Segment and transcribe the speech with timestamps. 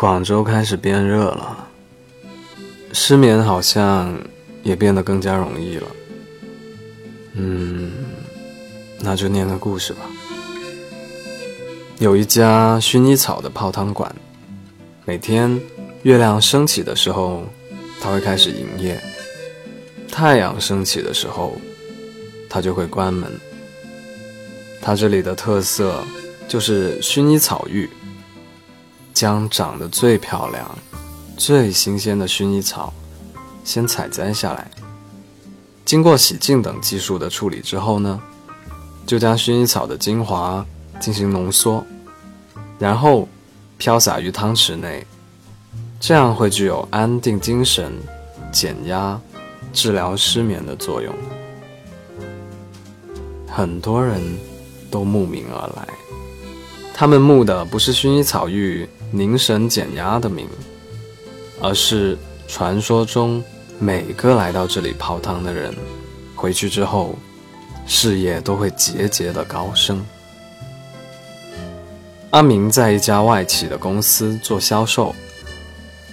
[0.00, 1.68] 广州开始变热了，
[2.90, 4.18] 失眠好像
[4.62, 5.86] 也变得更加容易了。
[7.34, 7.92] 嗯，
[9.00, 10.00] 那就念个故事吧。
[11.98, 14.10] 有一家薰衣草的泡汤馆，
[15.04, 15.60] 每天
[16.02, 17.44] 月亮升起的时候，
[18.00, 18.96] 它会开始营业；
[20.10, 21.60] 太阳升起的时候，
[22.48, 23.30] 它就会关门。
[24.80, 26.02] 它这里的特色
[26.48, 27.86] 就是薰衣草浴。
[29.20, 30.78] 将长得最漂亮、
[31.36, 32.90] 最新鲜的薰衣草
[33.62, 34.70] 先采摘下来，
[35.84, 38.18] 经过洗净等技术的处理之后呢，
[39.04, 40.64] 就将薰衣草的精华
[40.98, 41.84] 进行浓缩，
[42.78, 43.28] 然后
[43.76, 45.06] 飘洒于汤池内，
[46.00, 47.92] 这样会具有安定精神、
[48.50, 49.20] 减压、
[49.70, 51.14] 治疗失眠的作用。
[53.46, 54.18] 很多人
[54.90, 55.86] 都慕名而来，
[56.94, 58.88] 他们慕的不是薰衣草浴。
[59.10, 60.48] 凝神减压的名，
[61.60, 62.16] 而是
[62.46, 63.42] 传说中
[63.78, 65.74] 每个来到这里泡汤的人，
[66.36, 67.16] 回去之后
[67.86, 70.04] 事业都会节节的高升。
[72.30, 75.12] 阿明在一家外企的公司做销售，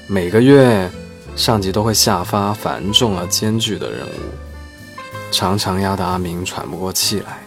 [0.07, 0.89] 每个月
[1.35, 7.37] 上级都会下发繁重而艰巨的任务，常常压得阿明喘不过气来。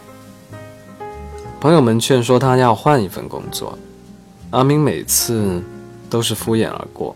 [1.59, 3.77] 朋友们劝说他要换一份工作。
[4.51, 5.63] 阿明每次
[6.09, 7.15] 都是敷衍而过。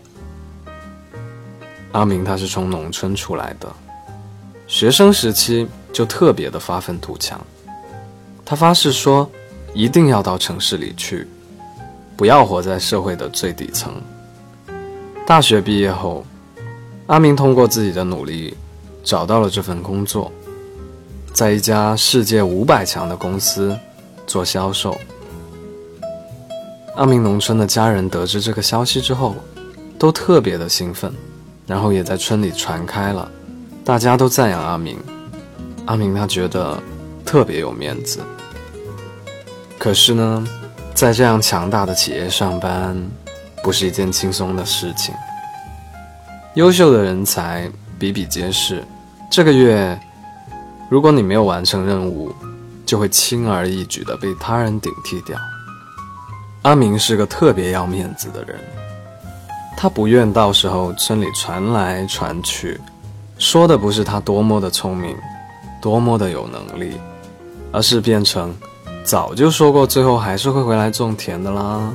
[1.92, 3.70] 阿明他是从农村出来的，
[4.66, 7.38] 学生时期就特别的发愤图强。
[8.42, 9.30] 他发誓说，
[9.74, 11.28] 一定要到城市里去，
[12.16, 13.92] 不要活在社会的最底层。
[15.26, 16.24] 大学毕业后，
[17.06, 18.56] 阿明通过自己的努力，
[19.04, 20.32] 找到了这份工作，
[21.34, 23.78] 在一家世界五百强的公司
[24.26, 24.96] 做销售。
[26.96, 29.36] 阿明农村的家人得知这个消息之后，
[29.98, 31.12] 都特别的兴奋，
[31.66, 33.30] 然后也在村里传开了，
[33.84, 34.98] 大家都赞扬阿明。
[35.84, 36.82] 阿明他觉得
[37.22, 38.20] 特别有面子。
[39.78, 40.42] 可是呢，
[40.94, 42.96] 在这样强大的企业上班，
[43.62, 45.14] 不是一件轻松的事情。
[46.54, 48.82] 优秀的人才比比皆是，
[49.30, 50.00] 这个月，
[50.88, 52.32] 如果你没有完成任务，
[52.86, 55.38] 就会轻而易举的被他人顶替掉。
[56.66, 58.58] 阿明是个特别要面子的人，
[59.76, 62.80] 他不愿到时候村里传来传去，
[63.38, 65.16] 说的不是他多么的聪明，
[65.80, 66.96] 多么的有能力，
[67.70, 68.52] 而是变成
[69.04, 71.92] 早就说过，最后还是会回来种田的啦。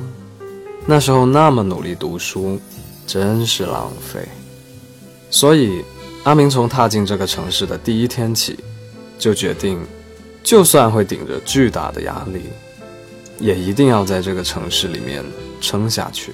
[0.86, 2.58] 那时候那么努力读书，
[3.06, 4.26] 真是浪费。
[5.28, 5.84] 所以，
[6.24, 8.58] 阿明从踏进这个城市的第一天起，
[9.18, 9.78] 就决定，
[10.42, 12.44] 就算会顶着巨大的压力。
[13.42, 15.24] 也一定要在这个城市里面
[15.60, 16.32] 撑下去。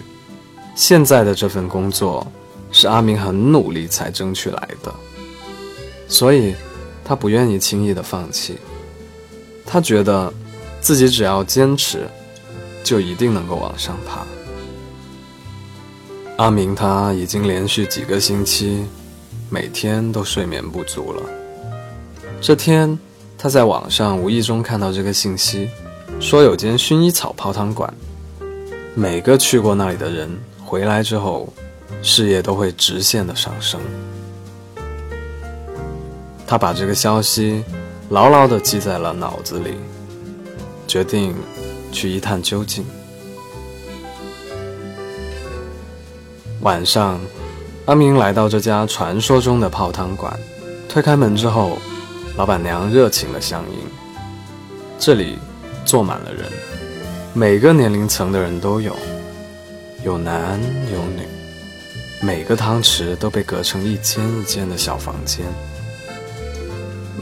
[0.74, 2.24] 现在的这份工作
[2.70, 4.94] 是阿明很努力才争取来的，
[6.06, 6.54] 所以
[7.02, 8.58] 他不愿意轻易的放弃。
[9.64, 10.32] 他觉得
[10.82, 12.06] 自己只要坚持，
[12.84, 14.26] 就一定能够往上爬。
[16.36, 18.86] 阿明他已经连续几个星期
[19.50, 21.22] 每天都睡眠不足了。
[22.40, 22.98] 这天，
[23.38, 25.70] 他在网上无意中看到这个信息。
[26.20, 27.92] 说有间薰衣草泡汤馆，
[28.94, 30.28] 每个去过那里的人
[30.62, 31.50] 回来之后，
[32.02, 33.80] 事业都会直线的上升。
[36.46, 37.64] 他把这个消息
[38.10, 39.76] 牢牢的记在了脑子里，
[40.88, 41.34] 决定
[41.92, 42.84] 去一探究竟。
[46.62, 47.20] 晚上，
[47.86, 50.36] 阿明来到这家传说中的泡汤馆，
[50.88, 51.78] 推开门之后，
[52.36, 53.78] 老板娘热情的相迎。
[54.98, 55.38] 这里。
[55.88, 56.44] 坐满了人，
[57.32, 58.94] 每个年龄层的人都有，
[60.04, 60.60] 有男
[60.92, 61.26] 有女，
[62.20, 65.46] 每个汤池都被隔成一间一间的小房间，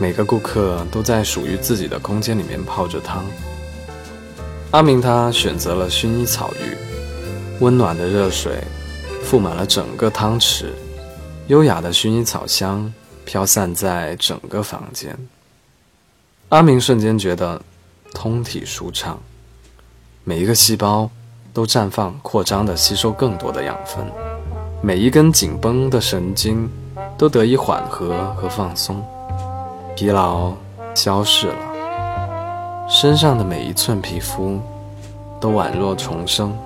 [0.01, 3.25] 每个顾客都在属于自己的空间里面泡着汤。
[4.73, 6.77] 阿明他选择了薰衣草浴，
[7.61, 8.59] 温暖的热水
[9.25, 10.73] 覆满了整个汤池，
[11.47, 12.93] 优雅的薰衣草香
[13.25, 15.17] 飘散在整个房间。
[16.49, 17.63] 阿明瞬间觉得。
[18.13, 19.19] 通体舒畅，
[20.25, 21.11] 每一个细胞
[21.53, 24.05] 都绽放、扩张的吸收更多的养分，
[24.83, 26.69] 每一根紧绷的神经
[27.17, 29.03] 都得以缓和和放松，
[29.95, 30.53] 疲劳
[30.95, 34.61] 消逝了，身上的每一寸皮肤
[35.41, 36.57] 都宛若重生。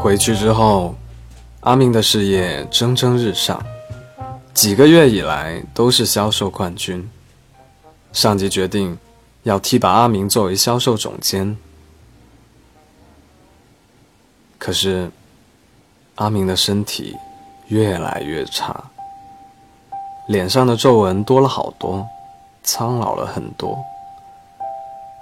[0.00, 0.94] 回去之后，
[1.60, 3.62] 阿明的事业蒸蒸日上，
[4.52, 7.08] 几个月以来都是销售冠军。
[8.14, 8.96] 上级决定
[9.42, 11.54] 要提拔阿明作为销售总监。
[14.56, 15.10] 可是
[16.14, 17.14] 阿明的身体
[17.66, 18.82] 越来越差，
[20.28, 22.06] 脸上的皱纹多了好多，
[22.62, 23.76] 苍老了很多。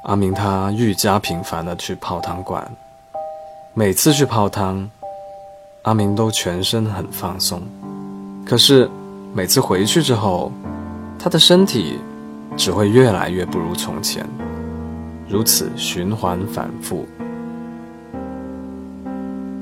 [0.05, 2.71] 阿明他愈加频繁的去泡汤馆，
[3.73, 4.89] 每次去泡汤，
[5.83, 7.63] 阿明都全身很放松。
[8.45, 8.89] 可是
[9.33, 10.53] 每次回去之后，
[11.19, 11.99] 他的身体
[12.57, 14.27] 只会越来越不如从前，
[15.29, 17.07] 如此循环反复。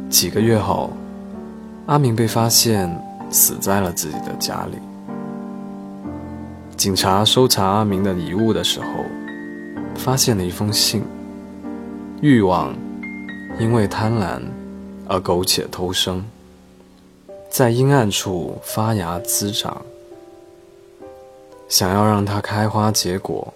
[0.09, 0.93] 几个月后，
[1.87, 2.91] 阿明被发现
[3.31, 4.79] 死在了自己的家里。
[6.77, 8.87] 警察搜查阿明的遗物的时候，
[9.97, 11.03] 发现了一封信。
[12.21, 12.75] 欲望
[13.59, 14.43] 因为贪婪
[15.09, 16.25] 而苟且偷生，
[17.49, 19.81] 在阴暗处发芽滋长。
[21.71, 23.55] 想要让它开花结果，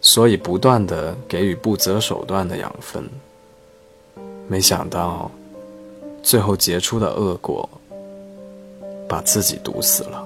[0.00, 3.10] 所以不断的给予不择手段的养分。
[4.46, 5.28] 没想到。
[6.24, 7.68] 最后结出的恶果，
[9.08, 10.24] 把自己毒死了。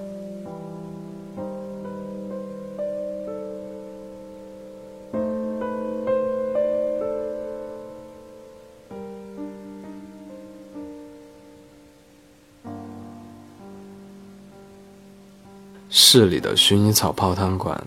[15.88, 17.86] 市里的薰衣草泡汤馆，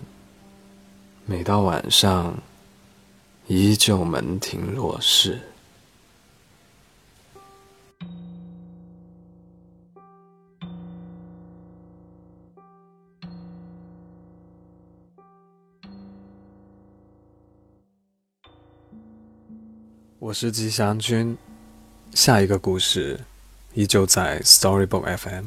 [1.26, 2.38] 每到晚上，
[3.46, 5.40] 依旧门庭若市。
[20.18, 21.36] 我是吉祥君，
[22.12, 23.20] 下一个故事
[23.74, 25.46] 依旧在 Storybook FM，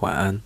[0.00, 0.45] 晚安。